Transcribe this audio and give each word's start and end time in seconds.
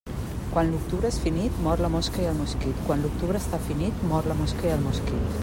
Quan 0.53 0.69
l'octubre 0.69 1.11
és 1.15 1.19
finit, 1.25 1.59
mor 1.67 1.83
la 1.87 1.91
mosca 1.97 2.23
i 2.23 2.25
el 2.31 2.39
mosquit 2.41 2.81
Quan 2.89 3.05
l'octubre 3.05 3.45
està 3.45 3.61
finit, 3.69 4.05
mor 4.15 4.33
la 4.33 4.41
mosca 4.43 4.71
i 4.71 4.75
el 4.79 4.85
mosquit. 4.89 5.33